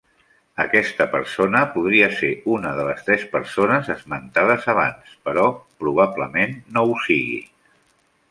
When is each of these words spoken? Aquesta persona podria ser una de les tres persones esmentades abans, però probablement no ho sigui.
Aquesta 0.63 1.05
persona 1.09 1.59
podria 1.73 2.07
ser 2.21 2.29
una 2.53 2.71
de 2.79 2.85
les 2.87 3.03
tres 3.09 3.27
persones 3.35 3.91
esmentades 3.95 4.67
abans, 4.75 5.13
però 5.29 5.45
probablement 5.85 6.57
no 6.79 6.87
ho 6.95 6.97
sigui. 7.09 7.39